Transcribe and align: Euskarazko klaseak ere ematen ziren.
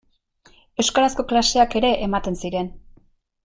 Euskarazko 0.83 1.27
klaseak 1.33 1.77
ere 1.83 1.95
ematen 2.09 2.41
ziren. 2.45 2.77